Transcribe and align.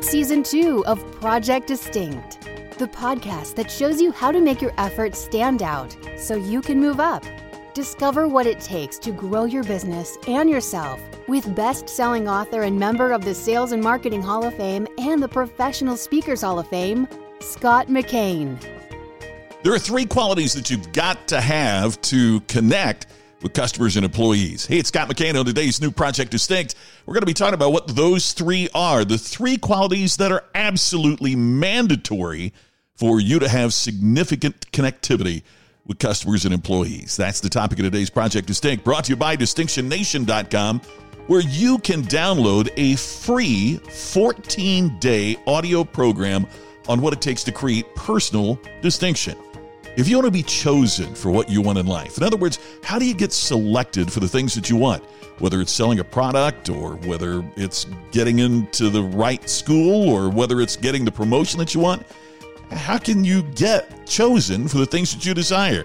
Season 0.00 0.44
two 0.44 0.84
of 0.86 0.98
Project 1.20 1.66
Distinct, 1.66 2.40
the 2.78 2.86
podcast 2.86 3.56
that 3.56 3.70
shows 3.70 4.00
you 4.00 4.12
how 4.12 4.30
to 4.30 4.40
make 4.40 4.62
your 4.62 4.72
efforts 4.78 5.18
stand 5.18 5.60
out 5.62 5.96
so 6.16 6.36
you 6.36 6.62
can 6.62 6.80
move 6.80 7.00
up. 7.00 7.24
Discover 7.74 8.28
what 8.28 8.46
it 8.46 8.60
takes 8.60 8.98
to 9.00 9.10
grow 9.10 9.44
your 9.44 9.64
business 9.64 10.16
and 10.28 10.48
yourself 10.48 11.00
with 11.26 11.54
best 11.54 11.88
selling 11.88 12.28
author 12.28 12.62
and 12.62 12.78
member 12.78 13.10
of 13.10 13.24
the 13.24 13.34
Sales 13.34 13.72
and 13.72 13.82
Marketing 13.82 14.22
Hall 14.22 14.44
of 14.44 14.54
Fame 14.54 14.86
and 14.98 15.22
the 15.22 15.28
Professional 15.28 15.96
Speakers 15.96 16.42
Hall 16.42 16.60
of 16.60 16.68
Fame, 16.68 17.08
Scott 17.40 17.88
McKain. 17.88 18.56
There 19.64 19.74
are 19.74 19.78
three 19.80 20.06
qualities 20.06 20.54
that 20.54 20.70
you've 20.70 20.92
got 20.92 21.26
to 21.28 21.40
have 21.40 22.00
to 22.02 22.40
connect 22.42 23.06
with 23.42 23.52
customers 23.52 23.96
and 23.96 24.04
employees. 24.04 24.66
Hey, 24.66 24.78
it's 24.78 24.88
Scott 24.88 25.08
McKain 25.08 25.38
on 25.38 25.44
today's 25.44 25.80
new 25.80 25.90
Project 25.90 26.30
Distinct. 26.30 26.74
We're 27.06 27.14
going 27.14 27.22
to 27.22 27.26
be 27.26 27.34
talking 27.34 27.54
about 27.54 27.72
what 27.72 27.88
those 27.88 28.32
three 28.32 28.68
are 28.74 29.04
the 29.04 29.18
three 29.18 29.56
qualities 29.56 30.16
that 30.16 30.32
are 30.32 30.44
absolutely 30.54 31.36
mandatory 31.36 32.52
for 32.94 33.20
you 33.20 33.38
to 33.38 33.48
have 33.48 33.72
significant 33.72 34.70
connectivity 34.72 35.42
with 35.86 35.98
customers 35.98 36.44
and 36.44 36.52
employees. 36.52 37.16
That's 37.16 37.40
the 37.40 37.48
topic 37.48 37.78
of 37.78 37.84
today's 37.84 38.10
Project 38.10 38.46
Distinct, 38.46 38.84
brought 38.84 39.04
to 39.04 39.10
you 39.10 39.16
by 39.16 39.36
DistinctionNation.com, 39.36 40.80
where 41.28 41.40
you 41.40 41.78
can 41.78 42.02
download 42.02 42.70
a 42.76 42.96
free 42.96 43.76
14 43.76 44.98
day 44.98 45.36
audio 45.46 45.84
program 45.84 46.46
on 46.88 47.00
what 47.00 47.12
it 47.12 47.20
takes 47.20 47.44
to 47.44 47.52
create 47.52 47.94
personal 47.94 48.58
distinction. 48.82 49.36
If 49.98 50.06
you 50.06 50.14
want 50.14 50.26
to 50.26 50.30
be 50.30 50.44
chosen 50.44 51.12
for 51.12 51.32
what 51.32 51.50
you 51.50 51.60
want 51.60 51.76
in 51.76 51.86
life, 51.86 52.18
in 52.18 52.22
other 52.22 52.36
words, 52.36 52.60
how 52.84 53.00
do 53.00 53.04
you 53.04 53.14
get 53.14 53.32
selected 53.32 54.12
for 54.12 54.20
the 54.20 54.28
things 54.28 54.54
that 54.54 54.70
you 54.70 54.76
want? 54.76 55.02
Whether 55.40 55.60
it's 55.60 55.72
selling 55.72 55.98
a 55.98 56.04
product 56.04 56.68
or 56.68 56.94
whether 56.98 57.44
it's 57.56 57.84
getting 58.12 58.38
into 58.38 58.90
the 58.90 59.02
right 59.02 59.50
school 59.50 60.08
or 60.08 60.30
whether 60.30 60.60
it's 60.60 60.76
getting 60.76 61.04
the 61.04 61.10
promotion 61.10 61.58
that 61.58 61.74
you 61.74 61.80
want, 61.80 62.06
how 62.70 62.96
can 62.96 63.24
you 63.24 63.42
get 63.56 64.06
chosen 64.06 64.68
for 64.68 64.78
the 64.78 64.86
things 64.86 65.12
that 65.12 65.26
you 65.26 65.34
desire? 65.34 65.84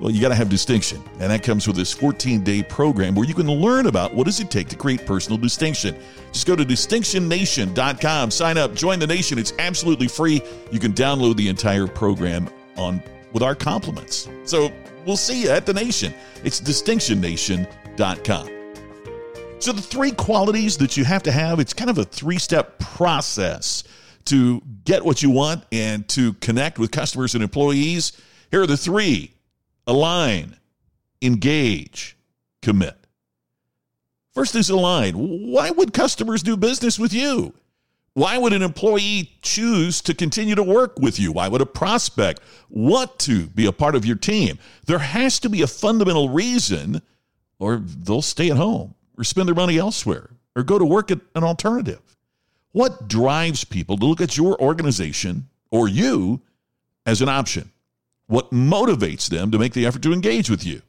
Well, 0.00 0.10
you 0.10 0.20
got 0.20 0.30
to 0.30 0.34
have 0.34 0.48
distinction, 0.48 1.00
and 1.20 1.30
that 1.30 1.44
comes 1.44 1.68
with 1.68 1.76
this 1.76 1.94
14-day 1.94 2.64
program 2.64 3.14
where 3.14 3.24
you 3.24 3.34
can 3.34 3.46
learn 3.46 3.86
about 3.86 4.12
what 4.12 4.24
does 4.24 4.40
it 4.40 4.50
take 4.50 4.66
to 4.70 4.76
create 4.76 5.06
personal 5.06 5.38
distinction. 5.38 5.96
Just 6.32 6.48
go 6.48 6.56
to 6.56 6.64
distinctionnation.com, 6.64 8.32
sign 8.32 8.58
up, 8.58 8.74
join 8.74 8.98
the 8.98 9.06
nation. 9.06 9.38
It's 9.38 9.52
absolutely 9.60 10.08
free. 10.08 10.42
You 10.72 10.80
can 10.80 10.92
download 10.92 11.36
the 11.36 11.48
entire 11.48 11.86
program 11.86 12.48
on 12.76 13.00
with 13.34 13.42
our 13.42 13.54
compliments. 13.54 14.30
So 14.44 14.72
we'll 15.04 15.18
see 15.18 15.42
you 15.42 15.50
at 15.50 15.66
the 15.66 15.74
nation. 15.74 16.14
It's 16.42 16.58
distinctionnation.com. 16.60 18.50
So 19.58 19.72
the 19.72 19.82
three 19.82 20.12
qualities 20.12 20.78
that 20.78 20.96
you 20.96 21.04
have 21.04 21.22
to 21.24 21.32
have, 21.32 21.60
it's 21.60 21.74
kind 21.74 21.90
of 21.90 21.98
a 21.98 22.04
three-step 22.04 22.78
process 22.78 23.84
to 24.26 24.62
get 24.84 25.04
what 25.04 25.22
you 25.22 25.28
want 25.30 25.64
and 25.72 26.08
to 26.08 26.32
connect 26.34 26.78
with 26.78 26.90
customers 26.90 27.34
and 27.34 27.42
employees. 27.42 28.12
Here 28.50 28.62
are 28.62 28.66
the 28.66 28.76
three. 28.76 29.34
Align, 29.86 30.56
engage, 31.20 32.16
commit. 32.62 32.96
First 34.32 34.54
is 34.54 34.70
align. 34.70 35.14
Why 35.14 35.70
would 35.70 35.92
customers 35.92 36.42
do 36.42 36.56
business 36.56 36.98
with 36.98 37.12
you? 37.12 37.54
Why 38.14 38.38
would 38.38 38.52
an 38.52 38.62
employee 38.62 39.32
choose 39.42 40.00
to 40.02 40.14
continue 40.14 40.54
to 40.54 40.62
work 40.62 40.98
with 41.00 41.18
you? 41.18 41.32
Why 41.32 41.48
would 41.48 41.60
a 41.60 41.66
prospect 41.66 42.40
want 42.70 43.18
to 43.20 43.48
be 43.48 43.66
a 43.66 43.72
part 43.72 43.96
of 43.96 44.06
your 44.06 44.16
team? 44.16 44.58
There 44.86 45.00
has 45.00 45.40
to 45.40 45.48
be 45.48 45.62
a 45.62 45.66
fundamental 45.66 46.28
reason, 46.28 47.02
or 47.58 47.82
they'll 47.84 48.22
stay 48.22 48.50
at 48.50 48.56
home 48.56 48.94
or 49.18 49.24
spend 49.24 49.48
their 49.48 49.54
money 49.54 49.78
elsewhere 49.78 50.30
or 50.54 50.62
go 50.62 50.78
to 50.78 50.84
work 50.84 51.10
at 51.10 51.18
an 51.34 51.42
alternative. 51.42 52.00
What 52.70 53.08
drives 53.08 53.64
people 53.64 53.96
to 53.98 54.06
look 54.06 54.20
at 54.20 54.36
your 54.36 54.60
organization 54.60 55.48
or 55.72 55.88
you 55.88 56.40
as 57.06 57.20
an 57.20 57.28
option? 57.28 57.72
What 58.26 58.52
motivates 58.52 59.28
them 59.28 59.50
to 59.50 59.58
make 59.58 59.74
the 59.74 59.86
effort 59.86 60.02
to 60.02 60.12
engage 60.12 60.48
with 60.48 60.64
you? 60.64 60.82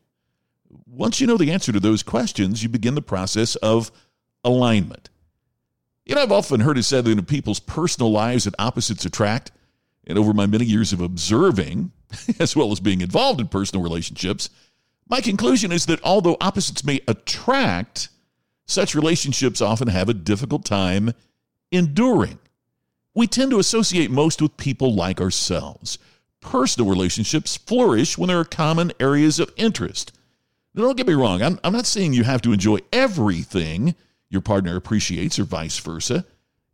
Once 0.85 1.19
you 1.19 1.25
know 1.25 1.38
the 1.38 1.51
answer 1.51 1.72
to 1.72 1.79
those 1.79 2.03
questions, 2.03 2.61
you 2.61 2.69
begin 2.69 2.94
the 2.94 3.01
process 3.01 3.55
of 3.57 3.91
alignment. 4.44 5.09
You 6.05 6.16
know, 6.16 6.21
I've 6.21 6.31
often 6.31 6.59
heard 6.59 6.77
it 6.77 6.83
said 6.83 7.05
that 7.05 7.11
in 7.11 7.25
people's 7.25 7.59
personal 7.59 8.11
lives 8.11 8.43
that 8.43 8.53
opposites 8.59 9.05
attract. 9.05 9.51
And 10.05 10.17
over 10.19 10.33
my 10.33 10.45
many 10.45 10.66
years 10.66 10.93
of 10.93 11.01
observing, 11.01 11.91
as 12.39 12.55
well 12.55 12.71
as 12.71 12.79
being 12.79 13.01
involved 13.01 13.41
in 13.41 13.47
personal 13.47 13.83
relationships, 13.83 14.49
my 15.09 15.19
conclusion 15.21 15.71
is 15.71 15.88
that 15.88 16.03
although 16.03 16.38
opposites 16.39 16.83
may 16.83 17.01
attract, 17.07 18.09
such 18.67 18.95
relationships 18.95 19.61
often 19.61 19.88
have 19.88 20.09
a 20.09 20.13
difficult 20.13 20.63
time 20.66 21.13
enduring. 21.71 22.39
We 23.13 23.27
tend 23.27 23.51
to 23.51 23.59
associate 23.59 24.11
most 24.11 24.41
with 24.41 24.57
people 24.57 24.93
like 24.93 25.22
ourselves. 25.22 25.97
Personal 26.41 26.89
relationships 26.89 27.57
flourish 27.57 28.17
when 28.17 28.27
there 28.27 28.39
are 28.39 28.45
common 28.45 28.91
areas 28.99 29.39
of 29.39 29.53
interest. 29.55 30.11
Now, 30.73 30.83
don't 30.83 30.97
get 30.97 31.07
me 31.07 31.13
wrong, 31.13 31.41
I'm, 31.41 31.59
I'm 31.63 31.73
not 31.73 31.85
saying 31.85 32.13
you 32.13 32.25
have 32.25 32.41
to 32.41 32.51
enjoy 32.51 32.79
everything 32.91 33.95
your 34.35 34.41
partner 34.41 34.75
appreciates 34.75 35.40
or 35.40 35.46
vice 35.46 35.79
versa. 35.79 36.25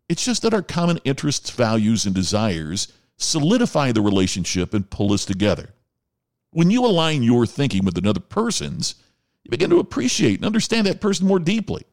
It's 0.10 0.26
just 0.26 0.42
that 0.42 0.54
our 0.54 0.62
common 0.62 1.00
interests, 1.06 1.52
values, 1.52 2.06
and 2.06 2.14
desires 2.14 2.92
solidify 3.18 3.92
the 3.94 4.02
relationship 4.02 4.74
and 4.74 4.90
pull 4.90 5.14
us 5.14 5.24
together. 5.24 5.70
When 6.50 6.70
you 6.70 6.86
align 6.86 7.24
your 7.24 7.46
thinking 7.46 7.86
with 7.86 7.98
another 7.98 8.20
person's, 8.20 8.96
you 9.44 9.52
begin 9.52 9.70
to 9.70 9.80
appreciate 9.80 10.36
and 10.36 10.46
understand 10.46 10.88
that 10.88 11.00
person 11.00 11.28
more 11.28 11.40
deeply. 11.40 11.86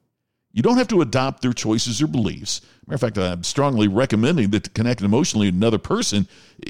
You 0.53 0.63
don't 0.63 0.79
have 0.79 0.89
to 0.89 1.03
adopt 1.03 1.43
their 1.43 1.53
choices 1.53 2.03
or 2.03 2.09
beliefs. 2.09 2.63
Matter 2.87 2.95
of 2.95 3.01
fact, 3.01 3.19
I'm 3.19 3.45
strongly 3.45 3.87
recommending 3.87 4.51
that 4.51 4.65
to 4.65 4.71
connect 4.71 5.03
emotionally 5.03 5.47
with 5.47 5.55
another 5.55 5.79
person, 5.79 6.27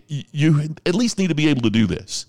you 0.07 0.75
at 0.85 0.95
least 0.95 1.19
need 1.19 1.29
to 1.29 1.35
be 1.35 1.49
able 1.49 1.63
to 1.63 1.71
do 1.71 1.87
this. 1.87 2.27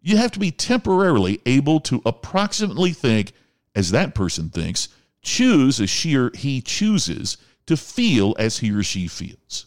You 0.00 0.16
have 0.16 0.32
to 0.32 0.40
be 0.40 0.50
temporarily 0.50 1.40
able 1.46 1.78
to 1.80 2.02
approximately 2.06 2.92
think 2.92 3.32
as 3.74 3.90
that 3.90 4.14
person 4.14 4.48
thinks 4.48 4.88
choose 5.26 5.80
as 5.80 5.90
she 5.90 6.16
or 6.16 6.30
he 6.34 6.60
chooses 6.62 7.36
to 7.66 7.76
feel 7.76 8.34
as 8.38 8.58
he 8.58 8.70
or 8.70 8.82
she 8.82 9.08
feels. 9.08 9.66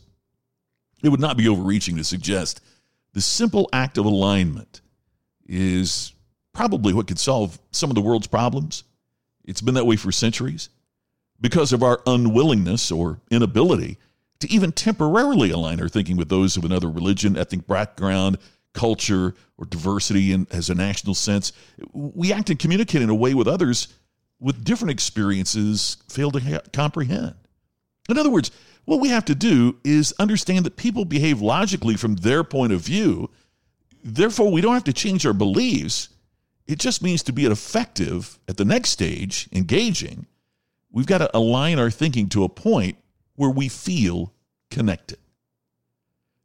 It 1.03 1.09
would 1.09 1.19
not 1.19 1.37
be 1.37 1.47
overreaching 1.47 1.97
to 1.97 2.03
suggest 2.03 2.61
the 3.13 3.21
simple 3.21 3.69
act 3.73 3.97
of 3.97 4.05
alignment 4.05 4.81
is 5.47 6.13
probably 6.53 6.93
what 6.93 7.07
could 7.07 7.19
solve 7.19 7.59
some 7.71 7.91
of 7.91 7.95
the 7.95 8.01
world's 8.01 8.27
problems. 8.27 8.83
It's 9.43 9.61
been 9.61 9.75
that 9.75 9.85
way 9.85 9.95
for 9.95 10.11
centuries 10.11 10.69
because 11.41 11.73
of 11.73 11.83
our 11.83 12.01
unwillingness 12.05 12.91
or 12.91 13.19
inability 13.31 13.97
to 14.39 14.51
even 14.51 14.71
temporarily 14.71 15.51
align 15.51 15.81
our 15.81 15.89
thinking 15.89 16.15
with 16.15 16.29
those 16.29 16.55
of 16.55 16.63
another 16.63 16.89
religion, 16.89 17.37
ethnic 17.37 17.67
background, 17.67 18.37
culture, 18.73 19.33
or 19.57 19.65
diversity 19.65 20.31
in, 20.31 20.47
as 20.51 20.69
a 20.69 20.75
national 20.75 21.15
sense. 21.15 21.51
We 21.93 22.31
act 22.31 22.49
and 22.49 22.59
communicate 22.59 23.01
in 23.01 23.09
a 23.09 23.15
way 23.15 23.33
with 23.33 23.47
others 23.47 23.89
with 24.39 24.63
different 24.63 24.91
experiences 24.91 25.97
fail 26.07 26.31
to 26.31 26.39
ha- 26.39 26.61
comprehend. 26.71 27.35
In 28.09 28.17
other 28.17 28.29
words, 28.29 28.51
what 28.85 29.01
we 29.01 29.09
have 29.09 29.25
to 29.25 29.35
do 29.35 29.77
is 29.83 30.13
understand 30.19 30.65
that 30.65 30.77
people 30.77 31.05
behave 31.05 31.41
logically 31.41 31.95
from 31.95 32.15
their 32.15 32.43
point 32.43 32.73
of 32.73 32.81
view. 32.81 33.29
Therefore, 34.03 34.51
we 34.51 34.61
don't 34.61 34.73
have 34.73 34.85
to 34.85 34.93
change 34.93 35.25
our 35.25 35.33
beliefs. 35.33 36.09
It 36.65 36.79
just 36.79 37.03
means 37.03 37.21
to 37.23 37.33
be 37.33 37.45
effective 37.45 38.39
at 38.47 38.57
the 38.57 38.65
next 38.65 38.89
stage, 38.89 39.47
engaging, 39.51 40.25
we've 40.91 41.05
got 41.05 41.19
to 41.19 41.37
align 41.37 41.79
our 41.79 41.91
thinking 41.91 42.29
to 42.29 42.43
a 42.43 42.49
point 42.49 42.97
where 43.35 43.49
we 43.49 43.67
feel 43.69 44.33
connected. 44.69 45.19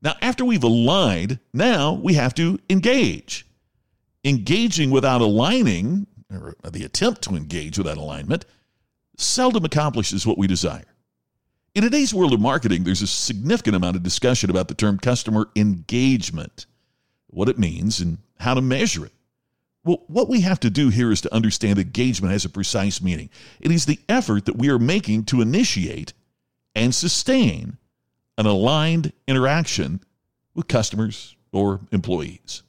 Now, 0.03 0.15
after 0.21 0.44
we've 0.44 0.62
aligned, 0.62 1.38
now 1.53 1.94
we 1.94 2.15
have 2.15 2.34
to 2.34 2.59
engage. 2.69 3.47
Engaging 4.22 4.91
without 4.91 5.21
aligning 5.21 6.06
or 6.37 6.56
uh, 6.65 6.71
the 6.71 6.84
attempt 6.84 7.22
to 7.22 7.37
engage 7.37 7.78
with 7.78 7.87
that 7.87 7.99
alignment, 7.99 8.45
seldom 9.17 9.64
accomplishes 9.64 10.26
what 10.26 10.38
we 10.38 10.47
desire. 10.47 10.85
In 11.75 11.82
today's 11.82 12.14
world 12.14 12.32
of 12.32 12.41
marketing, 12.41 12.85
there's 12.85 13.03
a 13.03 13.06
significant 13.06 13.75
amount 13.75 13.97
of 13.97 14.03
discussion 14.03 14.49
about 14.49 14.69
the 14.69 14.75
term 14.75 14.99
customer 14.99 15.49
engagement, 15.56 16.67
what 17.29 17.49
it 17.49 17.59
means, 17.59 18.00
and 18.00 18.19
how 18.38 18.55
to 18.55 18.61
measure 18.61 19.06
it. 19.06 19.12
Well, 19.85 20.03
what 20.06 20.29
we 20.29 20.41
have 20.43 20.61
to 20.61 20.70
do 20.70 20.88
here 20.88 21.12
is 21.12 21.20
to 21.23 21.35
understand 21.35 21.79
engagement 21.79 22.32
has 22.32 22.44
a 22.44 22.49
precise 22.49 23.03
meaning. 23.03 23.29
It 23.61 23.70
is 23.70 23.87
the 23.87 23.99
effort 24.09 24.47
that 24.47 24.56
we 24.56 24.70
are 24.70 24.79
making 24.79 25.25
to 25.25 25.41
initiate 25.41 26.12
and 26.75 26.94
sustain 26.94 27.76
an 28.38 28.47
aligned 28.47 29.12
interaction 29.29 30.00
with 30.55 30.69
customers 30.69 31.37
or 31.53 31.81
employees. 31.93 32.62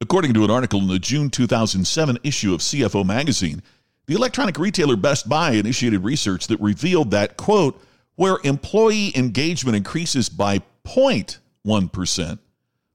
According 0.00 0.34
to 0.34 0.44
an 0.44 0.50
article 0.50 0.80
in 0.80 0.88
the 0.88 0.98
June 0.98 1.30
2007 1.30 2.18
issue 2.24 2.52
of 2.54 2.60
CFO 2.60 3.06
magazine, 3.06 3.62
the 4.06 4.14
electronic 4.14 4.58
retailer 4.58 4.96
Best 4.96 5.28
Buy 5.28 5.52
initiated 5.52 6.04
research 6.04 6.46
that 6.48 6.60
revealed 6.60 7.10
that, 7.12 7.36
quote, 7.36 7.80
where 8.16 8.38
employee 8.44 9.16
engagement 9.16 9.76
increases 9.76 10.28
by 10.28 10.60
0.1% 10.84 12.38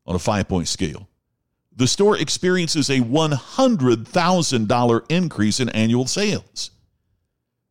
on 0.05 0.15
a 0.15 0.19
five 0.19 0.47
point 0.47 0.67
scale, 0.67 1.07
the 1.75 1.87
store 1.87 2.17
experiences 2.17 2.89
a 2.89 2.99
$100,000 2.99 5.05
increase 5.09 5.59
in 5.59 5.69
annual 5.69 6.05
sales. 6.05 6.71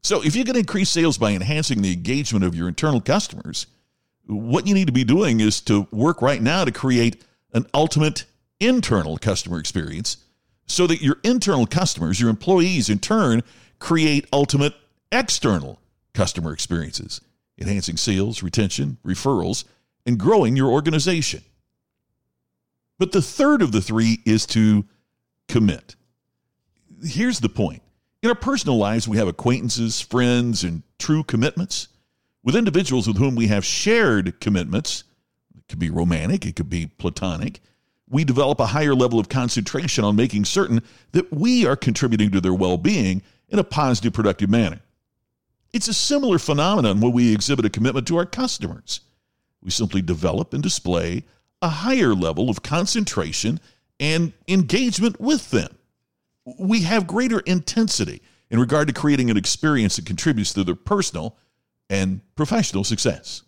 So, 0.02 0.22
if 0.22 0.34
you 0.34 0.44
can 0.44 0.56
increase 0.56 0.90
sales 0.90 1.18
by 1.18 1.32
enhancing 1.32 1.82
the 1.82 1.92
engagement 1.92 2.44
of 2.44 2.54
your 2.54 2.68
internal 2.68 3.00
customers, 3.00 3.66
What 4.26 4.66
you 4.66 4.74
need 4.74 4.86
to 4.86 4.92
be 4.92 5.04
doing 5.04 5.40
is 5.40 5.60
to 5.62 5.86
work 5.90 6.22
right 6.22 6.42
now 6.42 6.64
to 6.64 6.72
create 6.72 7.22
an 7.54 7.66
ultimate 7.72 8.24
internal 8.60 9.18
customer 9.18 9.58
experience 9.58 10.18
so 10.66 10.86
that 10.86 11.00
your 11.00 11.16
internal 11.24 11.66
customers, 11.66 12.20
your 12.20 12.30
employees 12.30 12.88
in 12.88 12.98
turn, 12.98 13.42
create 13.78 14.26
ultimate 14.32 14.74
external 15.10 15.80
customer 16.12 16.52
experiences, 16.52 17.20
enhancing 17.58 17.96
sales, 17.96 18.42
retention, 18.42 18.98
referrals, 19.04 19.64
and 20.04 20.18
growing 20.18 20.56
your 20.56 20.70
organization. 20.70 21.42
But 22.98 23.12
the 23.12 23.22
third 23.22 23.62
of 23.62 23.72
the 23.72 23.80
three 23.80 24.20
is 24.26 24.44
to 24.46 24.84
commit. 25.48 25.94
Here's 27.02 27.40
the 27.40 27.48
point 27.48 27.82
in 28.22 28.28
our 28.28 28.34
personal 28.34 28.76
lives, 28.76 29.06
we 29.06 29.16
have 29.18 29.28
acquaintances, 29.28 30.00
friends, 30.00 30.64
and 30.64 30.82
true 30.98 31.22
commitments. 31.22 31.88
With 32.42 32.56
individuals 32.56 33.06
with 33.06 33.18
whom 33.18 33.36
we 33.36 33.46
have 33.48 33.64
shared 33.64 34.40
commitments, 34.40 35.04
it 35.56 35.68
could 35.68 35.78
be 35.78 35.90
romantic, 35.90 36.44
it 36.44 36.56
could 36.56 36.70
be 36.70 36.86
platonic, 36.86 37.60
we 38.10 38.24
develop 38.24 38.60
a 38.60 38.66
higher 38.66 38.94
level 38.94 39.18
of 39.18 39.28
concentration 39.28 40.04
on 40.04 40.16
making 40.16 40.44
certain 40.44 40.82
that 41.12 41.32
we 41.32 41.66
are 41.66 41.76
contributing 41.76 42.30
to 42.30 42.40
their 42.40 42.54
well 42.54 42.76
being 42.76 43.22
in 43.48 43.58
a 43.58 43.64
positive, 43.64 44.12
productive 44.12 44.50
manner. 44.50 44.80
It's 45.72 45.88
a 45.88 45.94
similar 45.94 46.38
phenomenon 46.38 47.00
when 47.00 47.12
we 47.12 47.34
exhibit 47.34 47.66
a 47.66 47.70
commitment 47.70 48.06
to 48.08 48.16
our 48.16 48.26
customers. 48.26 49.00
We 49.62 49.70
simply 49.70 50.02
develop 50.02 50.54
and 50.54 50.62
display 50.62 51.24
a 51.60 51.68
higher 51.68 52.14
level 52.14 52.48
of 52.48 52.62
concentration 52.62 53.60
and 54.00 54.32
engagement 54.46 55.20
with 55.20 55.50
them. 55.50 55.76
We 56.58 56.82
have 56.82 57.06
greater 57.06 57.40
intensity 57.40 58.22
in 58.50 58.58
regard 58.58 58.88
to 58.88 58.94
creating 58.94 59.30
an 59.30 59.36
experience 59.36 59.96
that 59.96 60.06
contributes 60.06 60.52
to 60.54 60.64
their 60.64 60.74
personal 60.74 61.36
and 61.90 62.20
professional 62.34 62.84
success. 62.84 63.42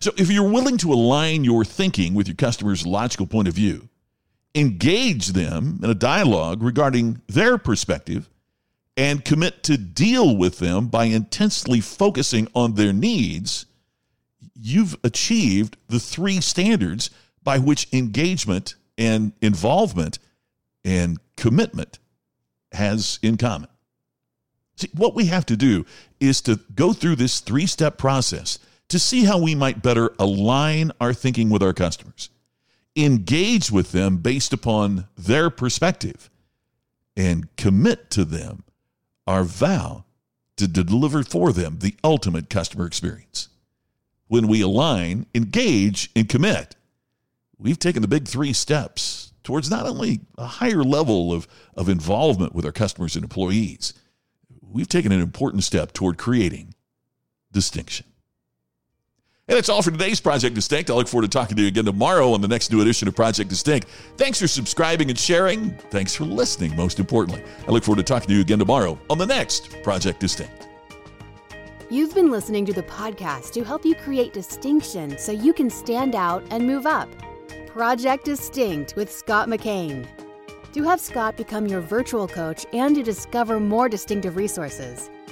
So, 0.00 0.12
if 0.16 0.30
you're 0.30 0.48
willing 0.48 0.78
to 0.78 0.92
align 0.92 1.44
your 1.44 1.62
thinking 1.62 2.14
with 2.14 2.26
your 2.26 2.36
customer's 2.36 2.86
logical 2.86 3.26
point 3.26 3.48
of 3.48 3.54
view, 3.54 3.90
engage 4.54 5.28
them 5.28 5.78
in 5.82 5.90
a 5.90 5.94
dialogue 5.94 6.62
regarding 6.62 7.20
their 7.28 7.58
perspective, 7.58 8.30
and 8.96 9.24
commit 9.24 9.62
to 9.64 9.76
deal 9.76 10.36
with 10.36 10.58
them 10.58 10.88
by 10.88 11.04
intensely 11.04 11.80
focusing 11.80 12.48
on 12.54 12.74
their 12.74 12.94
needs, 12.94 13.66
you've 14.54 14.96
achieved 15.04 15.76
the 15.88 16.00
three 16.00 16.40
standards 16.40 17.10
by 17.42 17.58
which 17.58 17.86
engagement 17.92 18.74
and 18.96 19.32
involvement 19.42 20.18
and 20.82 21.18
commitment 21.36 21.98
has 22.72 23.18
in 23.22 23.36
common. 23.36 23.68
See, 24.76 24.90
what 24.94 25.14
we 25.14 25.26
have 25.26 25.44
to 25.46 25.56
do 25.56 25.84
is 26.20 26.40
to 26.42 26.58
go 26.74 26.94
through 26.94 27.16
this 27.16 27.40
three 27.40 27.66
step 27.66 27.98
process 27.98 28.58
to 28.90 28.98
see 28.98 29.24
how 29.24 29.38
we 29.38 29.54
might 29.54 29.82
better 29.82 30.12
align 30.18 30.92
our 31.00 31.14
thinking 31.14 31.48
with 31.48 31.62
our 31.62 31.72
customers, 31.72 32.28
engage 32.96 33.70
with 33.70 33.92
them 33.92 34.18
based 34.18 34.52
upon 34.52 35.06
their 35.16 35.48
perspective, 35.48 36.28
and 37.16 37.54
commit 37.56 38.10
to 38.10 38.24
them 38.24 38.64
our 39.26 39.44
vow 39.44 40.04
to 40.56 40.66
deliver 40.66 41.22
for 41.22 41.52
them 41.52 41.78
the 41.78 41.94
ultimate 42.04 42.50
customer 42.50 42.84
experience. 42.84 43.48
When 44.26 44.48
we 44.48 44.60
align, 44.60 45.26
engage, 45.34 46.10
and 46.14 46.28
commit, 46.28 46.76
we've 47.58 47.78
taken 47.78 48.02
the 48.02 48.08
big 48.08 48.26
three 48.26 48.52
steps 48.52 49.32
towards 49.44 49.70
not 49.70 49.86
only 49.86 50.20
a 50.36 50.46
higher 50.46 50.82
level 50.82 51.32
of, 51.32 51.46
of 51.76 51.88
involvement 51.88 52.54
with 52.54 52.66
our 52.66 52.72
customers 52.72 53.14
and 53.14 53.24
employees, 53.24 53.94
we've 54.60 54.88
taken 54.88 55.12
an 55.12 55.20
important 55.20 55.62
step 55.62 55.92
toward 55.92 56.18
creating 56.18 56.74
distinction. 57.52 58.06
And 59.50 59.56
that's 59.56 59.68
all 59.68 59.82
for 59.82 59.90
today's 59.90 60.20
Project 60.20 60.54
Distinct. 60.54 60.90
I 60.90 60.94
look 60.94 61.08
forward 61.08 61.28
to 61.28 61.36
talking 61.36 61.56
to 61.56 61.62
you 61.62 61.66
again 61.66 61.84
tomorrow 61.84 62.32
on 62.34 62.40
the 62.40 62.46
next 62.46 62.70
new 62.70 62.82
edition 62.82 63.08
of 63.08 63.16
Project 63.16 63.50
Distinct. 63.50 63.88
Thanks 64.16 64.38
for 64.38 64.46
subscribing 64.46 65.10
and 65.10 65.18
sharing. 65.18 65.70
Thanks 65.90 66.14
for 66.14 66.24
listening, 66.24 66.76
most 66.76 67.00
importantly. 67.00 67.42
I 67.66 67.72
look 67.72 67.82
forward 67.82 67.96
to 67.96 68.04
talking 68.04 68.28
to 68.28 68.34
you 68.34 68.42
again 68.42 68.60
tomorrow 68.60 68.96
on 69.10 69.18
the 69.18 69.26
next 69.26 69.82
Project 69.82 70.20
Distinct. 70.20 70.68
You've 71.90 72.14
been 72.14 72.30
listening 72.30 72.64
to 72.66 72.72
the 72.72 72.84
podcast 72.84 73.52
to 73.54 73.64
help 73.64 73.84
you 73.84 73.96
create 73.96 74.32
distinction 74.32 75.18
so 75.18 75.32
you 75.32 75.52
can 75.52 75.68
stand 75.68 76.14
out 76.14 76.44
and 76.52 76.64
move 76.64 76.86
up. 76.86 77.08
Project 77.66 78.26
Distinct 78.26 78.94
with 78.94 79.10
Scott 79.10 79.48
McKain. 79.48 80.06
To 80.74 80.84
have 80.84 81.00
Scott 81.00 81.36
become 81.36 81.66
your 81.66 81.80
virtual 81.80 82.28
coach 82.28 82.66
and 82.72 82.94
to 82.94 83.02
discover 83.02 83.58
more 83.58 83.88
distinctive 83.88 84.36
resources, 84.36 85.10